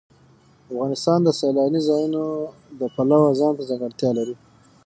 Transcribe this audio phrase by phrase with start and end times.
[0.71, 2.21] افغانستان د سیلانی ځایونه
[2.79, 4.35] د پلوه ځانته ځانګړتیا لري.